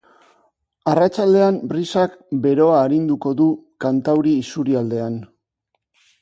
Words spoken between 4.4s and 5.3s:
isurialdean.